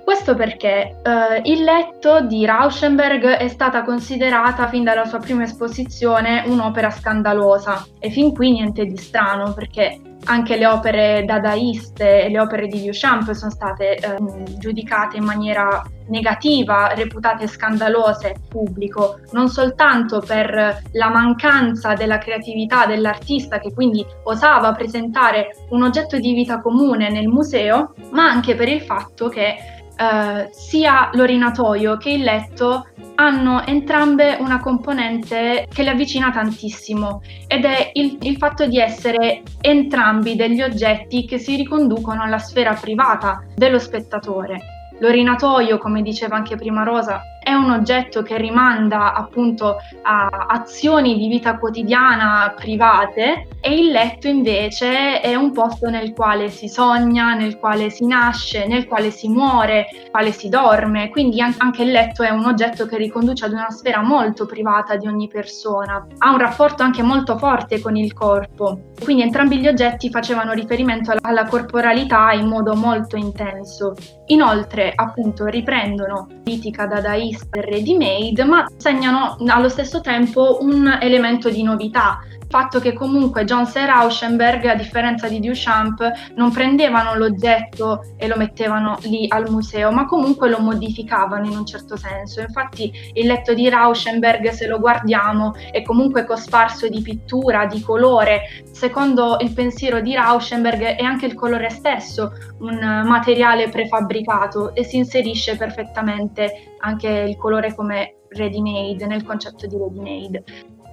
Questo 0.03 0.36
perché 0.36 0.98
eh, 1.01 1.41
Il 1.43 1.63
letto 1.63 2.22
di 2.22 2.45
Rauschenberg 2.45 3.25
è 3.25 3.48
stata 3.48 3.83
considerata 3.83 4.67
fin 4.67 4.83
dalla 4.83 5.05
sua 5.05 5.19
prima 5.19 5.43
esposizione 5.43 6.43
un'opera 6.45 6.89
scandalosa. 6.89 7.86
E 8.00 8.10
fin 8.10 8.33
qui 8.33 8.51
niente 8.51 8.86
di 8.86 8.98
strano 8.98 9.53
perché 9.53 10.00
anche 10.25 10.57
le 10.57 10.65
opere 10.65 11.24
dadaiste 11.25 12.24
e 12.24 12.29
le 12.29 12.39
opere 12.39 12.67
di 12.67 12.86
Duchamp 12.86 13.31
sono 13.31 13.51
state 13.51 13.95
eh, 13.95 14.17
giudicate 14.57 15.17
in 15.17 15.24
maniera 15.24 15.83
negativa, 16.07 16.93
reputate 16.93 17.48
scandalose 17.48 18.36
pubblico, 18.50 19.19
non 19.31 19.50
soltanto 19.50 20.19
per 20.19 20.81
la 20.91 21.10
mancanza 21.10 21.93
della 21.93 22.17
creatività 22.17 22.86
dell'artista 22.86 23.60
che 23.60 23.74
quindi 23.74 24.05
osava 24.24 24.74
presentare 24.74 25.55
un 25.69 25.83
oggetto 25.83 26.17
di 26.19 26.33
vita 26.33 26.60
comune 26.62 27.10
nel 27.10 27.27
museo, 27.27 27.93
ma 28.12 28.25
anche 28.25 28.55
per 28.55 28.67
il 28.67 28.81
fatto 28.81 29.29
che 29.29 29.81
eh, 30.03 30.50
sia 30.51 31.10
l'orinatoio 31.13 31.98
che 31.98 32.10
il 32.10 32.24
letto 32.24 32.88
hanno 33.15 33.65
entrambe 33.65 34.38
una 34.39 34.60
componente 34.60 35.67
che 35.72 35.83
le 35.83 35.91
avvicina 35.91 36.31
tantissimo 36.31 37.22
ed 37.48 37.63
è 37.63 37.91
il, 37.93 38.17
il, 38.22 38.38
fatto 38.38 38.65
di 38.65 38.79
essere 38.79 39.43
entrambi 39.62 40.36
degli 40.36 40.62
oggetti 40.62 41.25
che 41.25 41.38
si 41.38 41.55
riconducono 41.55 42.24
alla 42.24 42.39
sfera 42.39 42.74
privata 42.74 43.43
dello 43.55 43.79
spettatore. 43.79 44.60
L'orinatoio, 45.00 45.77
come 45.77 46.01
diceva 46.01 46.36
anche 46.36 46.55
prima 46.55 46.83
Rosa, 46.83 47.22
è 47.43 47.53
un 47.53 47.69
oggetto 47.69 48.23
che 48.23 48.38
rimanda 48.38 49.13
appunto 49.13 49.77
a 50.01 50.27
azioni 50.47 51.17
di 51.17 51.27
vita 51.27 51.57
quotidiana 51.57 52.53
private 52.55 53.47
e 53.59 53.75
il 53.75 53.91
letto 53.91 54.27
invece 54.27 55.19
è 55.19 55.35
un 55.35 55.51
posto 55.51 55.89
nel 55.89 56.13
quale 56.13 56.50
si 56.50 56.67
sogna, 56.67 57.33
nel 57.33 57.59
quale 57.59 57.89
si 57.89 58.05
nasce, 58.05 58.65
nel 58.67 58.88
quale 58.88 59.12
si 59.12 59.27
muore, 59.27 59.88
nel 59.91 60.09
quale 60.09 60.31
si 60.31 60.50
dorme, 60.50 61.09
quindi 61.09 61.41
anche 61.41 61.83
il 61.83 61.91
letto 61.91 62.23
è 62.23 62.29
un 62.29 62.45
oggetto 62.45 62.85
che 62.85 62.97
riconduce 62.97 63.45
ad 63.45 63.51
una 63.51 63.69
sfera 63.69 64.01
molto 64.01 64.45
privata 64.45 64.95
di 64.95 65.07
ogni 65.07 65.27
persona, 65.27 66.05
ha 66.17 66.31
un 66.31 66.38
rapporto 66.38 66.83
anche 66.83 67.03
molto 67.03 67.38
forte 67.38 67.79
con 67.81 67.95
il 67.95 68.13
corpo, 68.13 68.91
quindi 69.03 69.23
entrambi 69.23 69.59
gli 69.59 69.67
oggetti 69.67 70.09
facevano 70.09 70.53
riferimento 70.53 71.13
alla 71.21 71.45
corporalità 71.45 72.31
in 72.31 72.47
modo 72.47 72.75
molto 72.75 73.17
intenso. 73.17 73.93
Inoltre 74.27 74.91
appunto 74.95 75.45
riprendono 75.45 76.27
politica 76.43 76.85
dadaista 76.85 77.32
ready 77.49 77.95
made, 77.97 78.43
ma 78.43 78.65
segnano 78.77 79.37
allo 79.47 79.69
stesso 79.69 80.01
tempo 80.01 80.57
un 80.61 80.97
elemento 81.01 81.49
di 81.49 81.63
novità 81.63 82.19
fatto 82.53 82.79
che 82.79 82.93
comunque 82.93 83.45
Jones 83.45 83.75
e 83.77 83.88
Rauschenberg, 83.88 84.63
a 84.65 84.75
differenza 84.75 85.27
di 85.27 85.39
Duchamp, 85.39 86.12
non 86.36 86.51
prendevano 86.51 87.15
l'oggetto 87.15 88.13
e 88.15 88.27
lo 88.27 88.36
mettevano 88.38 89.00
lì 89.05 89.25
al 89.27 89.50
museo, 89.50 89.91
ma 89.91 90.05
comunque 90.05 90.50
lo 90.50 90.60
modificavano 90.60 91.48
in 91.48 91.57
un 91.57 91.65
certo 91.65 91.98
senso. 91.98 92.41
Infatti 92.41 92.91
il 93.13 93.25
letto 93.25 93.55
di 93.55 93.67
Rauschenberg, 93.69 94.50
se 94.50 94.67
lo 94.67 94.77
guardiamo, 94.77 95.55
è 95.72 95.81
comunque 95.81 96.25
cosparso 96.25 96.88
di 96.88 97.01
pittura, 97.01 97.65
di 97.65 97.81
colore. 97.81 98.41
Secondo 98.72 99.38
il 99.39 99.51
pensiero 99.51 100.00
di 100.00 100.13
Rauschenberg 100.13 100.83
è 100.83 101.03
anche 101.03 101.25
il 101.25 101.33
colore 101.33 101.72
stesso 101.72 102.33
un 102.60 102.77
materiale 102.77 103.69
prefabbricato 103.69 104.75
e 104.75 104.83
si 104.83 104.98
inserisce 104.98 105.57
perfettamente 105.57 106.75
anche 106.81 107.07
il 107.07 107.36
colore 107.36 107.74
come 107.74 108.17
ready 108.29 108.62
made 108.62 109.05
nel 109.07 109.24
concetto 109.24 109.65
di 109.67 109.77
ready 109.77 110.00
made 110.00 110.43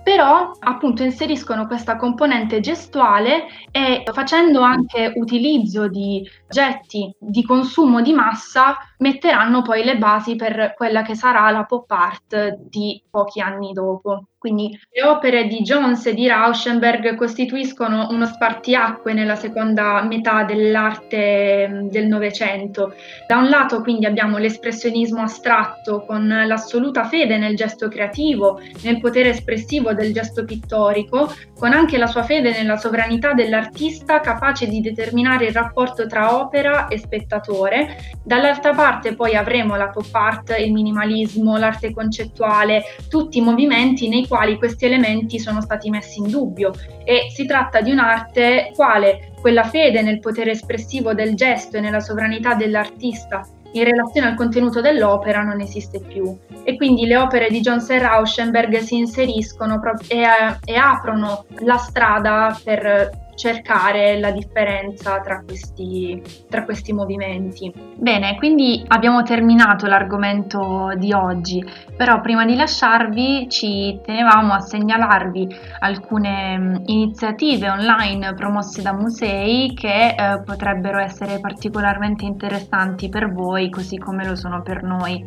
però 0.02 0.52
appunto 0.58 1.02
inseriscono 1.02 1.66
questa 1.66 1.96
componente 1.96 2.60
gestuale 2.60 3.46
e 3.70 4.02
facendo 4.12 4.60
anche 4.60 5.12
utilizzo 5.16 5.88
di 5.88 6.26
oggetti 6.46 7.14
di 7.18 7.44
consumo 7.44 8.00
di 8.00 8.12
massa 8.12 8.76
metteranno 8.98 9.62
poi 9.62 9.84
le 9.84 9.98
basi 9.98 10.36
per 10.36 10.74
quella 10.76 11.02
che 11.02 11.14
sarà 11.14 11.50
la 11.50 11.64
pop 11.64 11.90
art 11.90 12.56
di 12.56 13.02
pochi 13.10 13.40
anni 13.40 13.72
dopo. 13.72 14.29
Quindi 14.40 14.70
le 14.90 15.02
opere 15.02 15.46
di 15.46 15.60
Jones 15.60 16.06
e 16.06 16.14
di 16.14 16.26
Rauschenberg 16.26 17.14
costituiscono 17.14 18.06
uno 18.08 18.24
spartiacque 18.24 19.12
nella 19.12 19.36
seconda 19.36 20.02
metà 20.02 20.44
dell'arte 20.44 21.68
mm, 21.68 21.88
del 21.88 22.06
Novecento. 22.06 22.94
Da 23.28 23.36
un 23.36 23.50
lato 23.50 23.82
quindi 23.82 24.06
abbiamo 24.06 24.38
l'espressionismo 24.38 25.20
astratto 25.20 26.06
con 26.06 26.26
l'assoluta 26.26 27.04
fede 27.04 27.36
nel 27.36 27.54
gesto 27.54 27.88
creativo, 27.88 28.58
nel 28.82 28.98
potere 28.98 29.28
espressivo 29.28 29.92
del 29.92 30.14
gesto 30.14 30.46
pittorico, 30.46 31.30
con 31.54 31.74
anche 31.74 31.98
la 31.98 32.06
sua 32.06 32.22
fede 32.22 32.50
nella 32.50 32.78
sovranità 32.78 33.34
dell'artista 33.34 34.20
capace 34.20 34.66
di 34.66 34.80
determinare 34.80 35.48
il 35.48 35.52
rapporto 35.52 36.06
tra 36.06 36.40
opera 36.40 36.88
e 36.88 36.96
spettatore. 36.96 38.16
Dall'altra 38.24 38.72
parte 38.72 39.14
poi 39.14 39.36
avremo 39.36 39.76
la 39.76 39.90
pop 39.90 40.14
art, 40.14 40.56
il 40.58 40.72
minimalismo, 40.72 41.58
l'arte 41.58 41.92
concettuale, 41.92 42.84
tutti 43.10 43.36
i 43.36 43.42
movimenti 43.42 44.08
nei 44.08 44.28
quali 44.30 44.58
questi 44.58 44.84
elementi 44.84 45.40
sono 45.40 45.60
stati 45.60 45.90
messi 45.90 46.20
in 46.20 46.30
dubbio. 46.30 46.70
E 47.04 47.32
si 47.34 47.46
tratta 47.46 47.80
di 47.80 47.90
un'arte 47.90 48.70
quale 48.76 49.32
quella 49.40 49.64
fede 49.64 50.02
nel 50.02 50.20
potere 50.20 50.52
espressivo 50.52 51.14
del 51.14 51.34
gesto 51.34 51.78
e 51.78 51.80
nella 51.80 51.98
sovranità 51.98 52.54
dell'artista. 52.54 53.44
In 53.72 53.82
relazione 53.82 54.28
al 54.28 54.36
contenuto 54.36 54.80
dell'opera 54.80 55.42
non 55.42 55.60
esiste 55.60 56.00
più. 56.00 56.36
E 56.62 56.76
quindi 56.76 57.06
le 57.06 57.16
opere 57.16 57.48
di 57.48 57.60
Jones 57.60 57.90
e 57.90 57.98
Rauschenberg 57.98 58.78
si 58.78 58.98
inseriscono 58.98 59.80
e, 60.06 60.24
e 60.64 60.74
aprono 60.76 61.44
la 61.64 61.76
strada 61.76 62.56
per 62.62 63.10
cercare 63.40 64.20
la 64.20 64.30
differenza 64.32 65.18
tra 65.20 65.42
questi, 65.42 66.22
tra 66.50 66.64
questi 66.64 66.92
movimenti. 66.92 67.72
Bene, 67.96 68.36
quindi 68.36 68.84
abbiamo 68.88 69.22
terminato 69.22 69.86
l'argomento 69.86 70.92
di 70.96 71.14
oggi, 71.14 71.64
però 71.96 72.20
prima 72.20 72.44
di 72.44 72.54
lasciarvi 72.54 73.48
ci 73.48 73.98
tenevamo 74.04 74.52
a 74.52 74.60
segnalarvi 74.60 75.48
alcune 75.78 76.58
mm, 76.58 76.74
iniziative 76.84 77.70
online 77.70 78.34
promosse 78.34 78.82
da 78.82 78.92
musei 78.92 79.72
che 79.72 80.08
eh, 80.08 80.42
potrebbero 80.44 80.98
essere 80.98 81.40
particolarmente 81.40 82.26
interessanti 82.26 83.08
per 83.08 83.32
voi, 83.32 83.70
così 83.70 83.96
come 83.96 84.26
lo 84.26 84.36
sono 84.36 84.60
per 84.60 84.82
noi. 84.82 85.26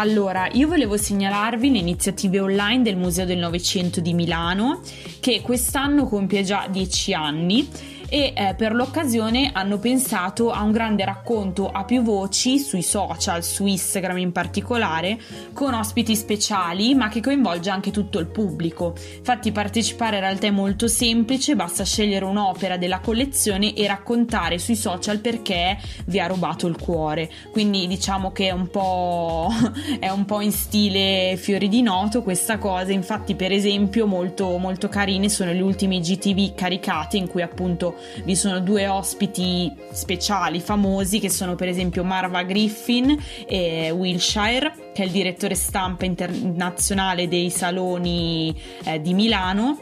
Allora, 0.00 0.48
io 0.52 0.66
volevo 0.66 0.96
segnalarvi 0.96 1.70
le 1.70 1.76
iniziative 1.76 2.40
online 2.40 2.82
del 2.82 2.96
Museo 2.96 3.26
del 3.26 3.36
Novecento 3.36 4.00
di 4.00 4.14
Milano, 4.14 4.80
che 5.20 5.42
quest'anno 5.42 6.06
compie 6.06 6.42
già 6.42 6.66
10 6.70 7.12
anni 7.12 7.68
e 8.10 8.32
eh, 8.34 8.54
per 8.56 8.74
l'occasione 8.74 9.50
hanno 9.54 9.78
pensato 9.78 10.50
a 10.50 10.62
un 10.62 10.72
grande 10.72 11.04
racconto 11.04 11.70
a 11.70 11.84
più 11.84 12.02
voci 12.02 12.58
sui 12.58 12.82
social, 12.82 13.44
su 13.44 13.66
Instagram 13.66 14.18
in 14.18 14.32
particolare, 14.32 15.18
con 15.52 15.72
ospiti 15.72 16.16
speciali 16.16 16.94
ma 16.94 17.08
che 17.08 17.20
coinvolge 17.20 17.70
anche 17.70 17.92
tutto 17.92 18.18
il 18.18 18.26
pubblico. 18.26 18.94
Infatti 19.16 19.52
partecipare 19.52 20.16
in 20.16 20.22
realtà 20.22 20.48
è 20.48 20.50
molto 20.50 20.88
semplice, 20.88 21.54
basta 21.54 21.84
scegliere 21.84 22.24
un'opera 22.24 22.76
della 22.76 22.98
collezione 22.98 23.74
e 23.74 23.86
raccontare 23.86 24.58
sui 24.58 24.76
social 24.76 25.20
perché 25.20 25.78
vi 26.06 26.18
ha 26.18 26.26
rubato 26.26 26.66
il 26.66 26.76
cuore. 26.76 27.30
Quindi 27.52 27.86
diciamo 27.86 28.32
che 28.32 28.48
è 28.48 28.50
un 28.50 28.68
po', 28.68 29.48
è 30.00 30.08
un 30.08 30.24
po 30.24 30.40
in 30.40 30.50
stile 30.50 31.36
fiori 31.36 31.68
di 31.68 31.80
noto 31.80 32.22
questa 32.22 32.58
cosa, 32.58 32.90
infatti 32.90 33.36
per 33.36 33.52
esempio 33.52 34.06
molto, 34.06 34.58
molto 34.58 34.88
carine 34.88 35.28
sono 35.28 35.52
gli 35.52 35.60
ultimi 35.60 36.00
GTV 36.00 36.54
caricati 36.56 37.16
in 37.16 37.28
cui 37.28 37.42
appunto 37.42 37.98
vi 38.24 38.36
sono 38.36 38.60
due 38.60 38.88
ospiti 38.88 39.72
speciali 39.92 40.60
famosi 40.60 41.20
che 41.20 41.30
sono 41.30 41.54
per 41.54 41.68
esempio 41.68 42.04
Marva 42.04 42.42
Griffin 42.42 43.16
e 43.46 43.90
Wilshire, 43.90 44.72
che 44.92 45.02
è 45.02 45.06
il 45.06 45.12
direttore 45.12 45.54
stampa 45.54 46.04
internazionale 46.04 47.28
dei 47.28 47.50
saloni 47.50 48.54
eh, 48.84 49.00
di 49.00 49.14
Milano 49.14 49.78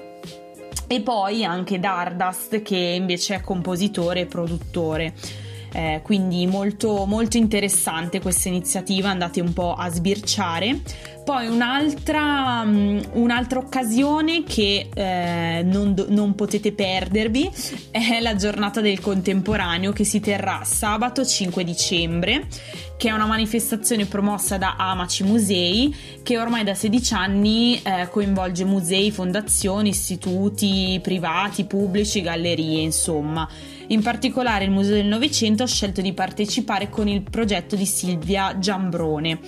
e 0.86 1.02
poi 1.02 1.44
anche 1.44 1.78
Dardust 1.78 2.62
che 2.62 2.76
invece 2.76 3.36
è 3.36 3.40
compositore 3.40 4.20
e 4.20 4.26
produttore. 4.26 5.14
Eh, 5.70 6.00
quindi 6.02 6.46
molto, 6.46 7.04
molto 7.04 7.36
interessante 7.36 8.20
questa 8.20 8.48
iniziativa, 8.48 9.10
andate 9.10 9.40
un 9.42 9.52
po' 9.52 9.74
a 9.74 9.90
sbirciare. 9.90 10.80
Poi 11.28 11.46
un'altra, 11.46 12.62
um, 12.64 13.02
un'altra 13.12 13.58
occasione 13.58 14.44
che 14.44 14.88
eh, 14.94 15.62
non, 15.62 15.94
non, 16.08 16.34
potete 16.34 16.72
perdervi 16.72 17.50
è 17.90 18.18
la 18.20 18.34
giornata 18.34 18.80
del 18.80 18.98
contemporaneo 18.98 19.92
che 19.92 20.04
si 20.04 20.20
terrà 20.20 20.62
sabato 20.64 21.26
5 21.26 21.64
dicembre, 21.64 22.46
che 22.96 23.10
è 23.10 23.12
una 23.12 23.26
manifestazione 23.26 24.06
promossa 24.06 24.56
da 24.56 24.76
Amaci 24.78 25.22
Musei 25.22 25.94
che 26.22 26.38
ormai 26.38 26.64
da 26.64 26.72
16 26.72 27.12
anni 27.12 27.78
eh, 27.82 28.08
coinvolge 28.10 28.64
musei, 28.64 29.10
fondazioni, 29.10 29.90
istituti 29.90 30.98
privati, 31.02 31.64
pubblici, 31.64 32.22
gallerie, 32.22 32.80
insomma. 32.80 33.46
In 33.90 34.02
particolare 34.02 34.64
il 34.64 34.70
Museo 34.70 34.96
del 34.96 35.06
Novecento 35.06 35.62
ha 35.62 35.66
scelto 35.66 36.02
di 36.02 36.12
partecipare 36.12 36.90
con 36.90 37.08
il 37.08 37.22
progetto 37.22 37.74
di 37.74 37.86
Silvia 37.86 38.58
Giambrone. 38.58 39.38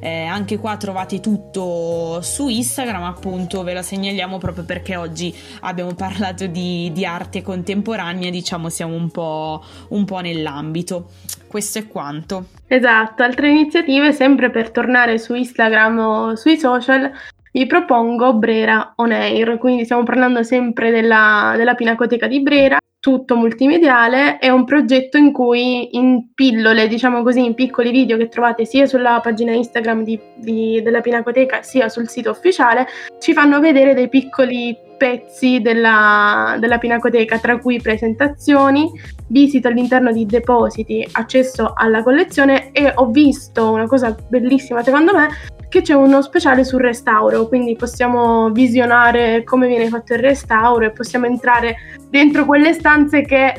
Eh, 0.00 0.24
anche 0.24 0.56
qua 0.56 0.78
trovate 0.78 1.20
tutto 1.20 2.22
su 2.22 2.48
Instagram, 2.48 3.02
appunto 3.02 3.62
ve 3.62 3.74
la 3.74 3.82
segnaliamo 3.82 4.38
proprio 4.38 4.64
perché 4.64 4.96
oggi 4.96 5.34
abbiamo 5.60 5.92
parlato 5.92 6.46
di, 6.46 6.90
di 6.94 7.04
arte 7.04 7.42
contemporanea, 7.42 8.30
diciamo 8.30 8.70
siamo 8.70 8.94
un 8.94 9.10
po', 9.10 9.62
un 9.88 10.06
po' 10.06 10.20
nell'ambito. 10.20 11.10
Questo 11.46 11.80
è 11.80 11.86
quanto. 11.86 12.46
Esatto, 12.68 13.22
altre 13.22 13.50
iniziative 13.50 14.14
sempre 14.14 14.48
per 14.48 14.70
tornare 14.70 15.18
su 15.18 15.34
Instagram 15.34 15.98
o 15.98 16.36
sui 16.36 16.56
social 16.56 17.12
vi 17.52 17.66
propongo 17.66 18.32
Brera 18.34 18.94
On 18.96 19.12
Air, 19.12 19.58
quindi 19.58 19.84
stiamo 19.84 20.04
parlando 20.04 20.42
sempre 20.42 20.90
della, 20.90 21.52
della 21.56 21.74
Pinacoteca 21.74 22.26
di 22.26 22.40
Brera 22.40 22.79
tutto 23.00 23.34
multimediale, 23.34 24.38
è 24.38 24.50
un 24.50 24.66
progetto 24.66 25.16
in 25.16 25.32
cui 25.32 25.96
in 25.96 26.34
pillole, 26.34 26.86
diciamo 26.86 27.22
così, 27.22 27.42
in 27.42 27.54
piccoli 27.54 27.90
video 27.90 28.18
che 28.18 28.28
trovate 28.28 28.66
sia 28.66 28.84
sulla 28.84 29.20
pagina 29.22 29.52
Instagram 29.52 30.04
di, 30.04 30.20
di, 30.36 30.82
della 30.82 31.00
Pinacoteca 31.00 31.62
sia 31.62 31.88
sul 31.88 32.08
sito 32.10 32.30
ufficiale, 32.30 32.86
ci 33.18 33.32
fanno 33.32 33.58
vedere 33.58 33.94
dei 33.94 34.10
piccoli 34.10 34.76
pezzi 34.98 35.62
della, 35.62 36.58
della 36.60 36.76
Pinacoteca, 36.76 37.38
tra 37.38 37.58
cui 37.58 37.80
presentazioni, 37.80 38.90
visita 39.28 39.68
all'interno 39.68 40.12
di 40.12 40.26
depositi, 40.26 41.06
accesso 41.12 41.72
alla 41.74 42.02
collezione 42.02 42.70
e 42.72 42.92
ho 42.94 43.06
visto 43.06 43.70
una 43.70 43.86
cosa 43.86 44.14
bellissima 44.28 44.82
secondo 44.82 45.14
me, 45.14 45.28
che 45.70 45.82
c'è 45.82 45.94
uno 45.94 46.20
speciale 46.20 46.64
sul 46.64 46.80
restauro, 46.80 47.46
quindi 47.46 47.76
possiamo 47.76 48.50
visionare 48.50 49.44
come 49.44 49.68
viene 49.68 49.88
fatto 49.88 50.14
il 50.14 50.18
restauro 50.18 50.84
e 50.84 50.90
possiamo 50.90 51.26
entrare 51.26 51.76
dentro 52.10 52.44
quelle 52.44 52.72
stanze 52.72 53.22
che 53.22 53.54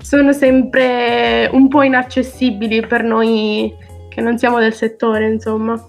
sono 0.00 0.32
sempre 0.32 1.50
un 1.52 1.66
po' 1.66 1.82
inaccessibili 1.82 2.86
per 2.86 3.02
noi 3.02 3.74
che 4.08 4.20
non 4.20 4.38
siamo 4.38 4.60
del 4.60 4.72
settore, 4.72 5.28
insomma. 5.28 5.88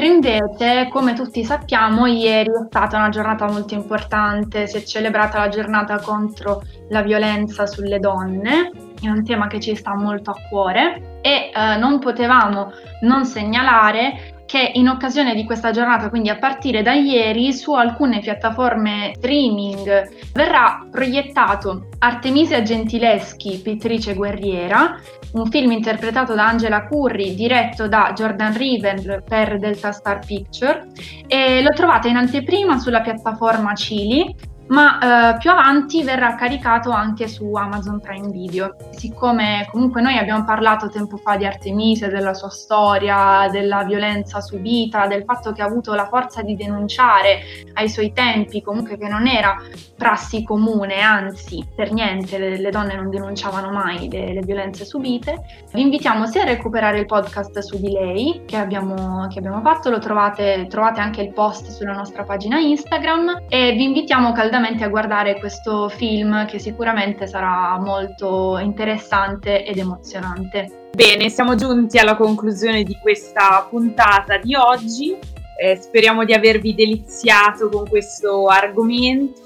Invece, 0.00 0.88
come 0.90 1.12
tutti 1.12 1.44
sappiamo, 1.44 2.06
ieri 2.06 2.50
è 2.50 2.66
stata 2.66 2.96
una 2.96 3.08
giornata 3.08 3.46
molto 3.46 3.74
importante, 3.74 4.66
si 4.66 4.78
è 4.78 4.82
celebrata 4.82 5.38
la 5.38 5.48
giornata 5.48 6.00
contro 6.00 6.62
la 6.88 7.02
violenza 7.02 7.66
sulle 7.66 8.00
donne 8.00 8.87
è 9.00 9.08
un 9.08 9.24
tema 9.24 9.46
che 9.46 9.60
ci 9.60 9.74
sta 9.74 9.94
molto 9.94 10.30
a 10.30 10.36
cuore 10.48 11.20
e 11.20 11.50
eh, 11.54 11.76
non 11.76 11.98
potevamo 11.98 12.72
non 13.02 13.24
segnalare 13.24 14.36
che 14.48 14.70
in 14.74 14.88
occasione 14.88 15.34
di 15.34 15.44
questa 15.44 15.72
giornata, 15.72 16.08
quindi 16.08 16.30
a 16.30 16.38
partire 16.38 16.80
da 16.80 16.94
ieri, 16.94 17.52
su 17.52 17.74
alcune 17.74 18.20
piattaforme 18.20 19.12
streaming 19.14 20.30
verrà 20.32 20.86
proiettato 20.90 21.88
Artemisia 21.98 22.62
Gentileschi, 22.62 23.60
pittrice 23.62 24.14
guerriera, 24.14 24.98
un 25.32 25.50
film 25.50 25.72
interpretato 25.72 26.34
da 26.34 26.46
Angela 26.46 26.86
Curry, 26.86 27.34
diretto 27.34 27.88
da 27.88 28.12
Jordan 28.14 28.56
Riven 28.56 29.22
per 29.28 29.58
Delta 29.58 29.92
Star 29.92 30.24
Picture 30.24 30.86
e 31.26 31.60
lo 31.60 31.70
trovate 31.74 32.08
in 32.08 32.16
anteprima 32.16 32.78
sulla 32.78 33.02
piattaforma 33.02 33.74
Chili 33.74 34.34
ma 34.68 35.32
eh, 35.32 35.38
più 35.38 35.50
avanti 35.50 36.02
verrà 36.02 36.34
caricato 36.34 36.90
anche 36.90 37.28
su 37.28 37.52
Amazon 37.54 38.00
Prime 38.00 38.28
Video. 38.28 38.74
Siccome 38.90 39.66
comunque 39.70 40.00
noi 40.00 40.16
abbiamo 40.18 40.44
parlato 40.44 40.88
tempo 40.88 41.16
fa 41.16 41.36
di 41.36 41.46
Artemisia, 41.46 42.08
della 42.08 42.34
sua 42.34 42.50
storia, 42.50 43.48
della 43.50 43.84
violenza 43.84 44.40
subita, 44.40 45.06
del 45.06 45.24
fatto 45.24 45.52
che 45.52 45.62
ha 45.62 45.66
avuto 45.66 45.94
la 45.94 46.06
forza 46.06 46.42
di 46.42 46.54
denunciare 46.54 47.40
ai 47.74 47.88
suoi 47.88 48.12
tempi, 48.12 48.62
comunque 48.62 48.98
che 48.98 49.08
non 49.08 49.26
era 49.26 49.56
prassi 49.96 50.44
comune, 50.44 51.00
anzi 51.00 51.66
per 51.74 51.92
niente 51.92 52.38
le, 52.38 52.58
le 52.58 52.70
donne 52.70 52.94
non 52.94 53.10
denunciavano 53.10 53.70
mai 53.70 54.08
le, 54.10 54.32
le, 54.32 54.40
violenze 54.40 54.84
subite, 54.84 55.66
vi 55.72 55.82
invitiamo 55.82 56.26
sia 56.26 56.42
a 56.42 56.46
recuperare 56.46 57.00
il 57.00 57.06
podcast 57.06 57.58
su 57.60 57.78
di 57.80 57.90
lei 57.90 58.42
che 58.46 58.56
abbiamo, 58.56 59.26
che 59.28 59.38
abbiamo 59.38 59.60
fatto, 59.60 59.90
lo 59.90 59.98
trovate, 59.98 60.66
trovate 60.68 61.00
anche 61.00 61.22
il 61.22 61.32
post 61.32 61.68
sulla 61.70 61.92
nostra 61.92 62.24
pagina 62.24 62.58
Instagram 62.58 63.44
e 63.48 63.72
vi 63.72 63.84
invitiamo 63.84 64.32
caldamente 64.32 64.57
caldamente 64.58 64.84
a 64.84 64.88
guardare 64.88 65.38
questo 65.38 65.88
film 65.88 66.44
che 66.46 66.58
sicuramente 66.58 67.28
sarà 67.28 67.78
molto 67.78 68.58
interessante 68.58 69.64
ed 69.64 69.78
emozionante. 69.78 70.88
Bene, 70.92 71.28
siamo 71.28 71.54
giunti 71.54 71.98
alla 71.98 72.16
conclusione 72.16 72.82
di 72.82 72.98
questa 73.00 73.66
puntata 73.70 74.38
di 74.38 74.56
oggi. 74.56 75.16
Eh, 75.60 75.76
speriamo 75.80 76.24
di 76.24 76.32
avervi 76.32 76.74
deliziato 76.74 77.68
con 77.68 77.88
questo 77.88 78.46
argomento 78.46 79.42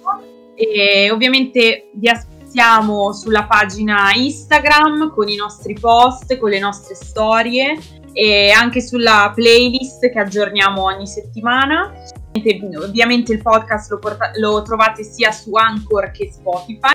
e 0.55 1.11
ovviamente 1.11 1.90
vi 1.94 2.09
aspettiamo 2.09 3.12
sulla 3.12 3.44
pagina 3.44 4.12
Instagram 4.14 5.12
con 5.12 5.29
i 5.29 5.37
nostri 5.37 5.75
post, 5.79 6.38
con 6.38 6.51
le 6.51 6.59
nostre 6.59 6.94
storie 6.94 7.77
e 8.12 8.51
anche 8.51 8.81
sulla 8.81 9.31
playlist 9.35 10.11
che 10.11 10.18
aggiorniamo 10.18 10.83
ogni 10.83 11.07
settimana. 11.07 11.92
Ovviamente 12.33 13.33
il 13.33 13.42
podcast 13.42 13.90
lo, 13.90 13.99
porta- 13.99 14.33
lo 14.37 14.62
trovate 14.62 15.05
sia 15.05 15.31
su 15.33 15.55
Anchor 15.55 16.11
che 16.11 16.31
Spotify. 16.33 16.92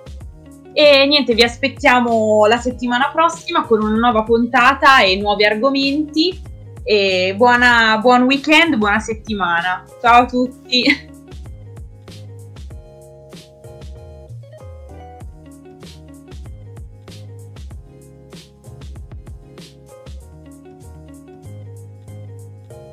E 0.73 1.05
niente, 1.07 1.33
vi 1.33 1.43
aspettiamo 1.43 2.45
la 2.45 2.57
settimana 2.57 3.09
prossima 3.11 3.63
con 3.65 3.81
una 3.81 3.95
nuova 3.95 4.23
puntata 4.23 5.01
e 5.01 5.15
nuovi 5.17 5.45
argomenti. 5.45 6.39
E 6.83 7.33
buona, 7.35 7.97
buon 7.99 8.23
weekend, 8.23 8.75
buona 8.75 8.99
settimana. 8.99 9.83
Ciao 10.01 10.21
a 10.21 10.25
tutti! 10.25 11.15